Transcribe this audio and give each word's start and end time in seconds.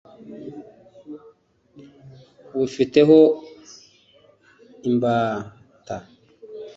ubifiteho 2.55 3.17
imbata 4.87 5.95